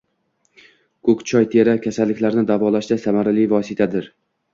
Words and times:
Ko‘k 1.09 1.19
choy 1.31 1.45
teri 1.55 1.75
kasalliklarini 1.83 2.45
davolashda 2.53 2.97
samarali 3.05 3.45
vositadir. 3.53 4.09